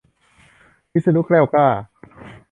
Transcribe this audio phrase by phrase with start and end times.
[0.93, 1.67] วิศิษฎ์ แกล้วกล้า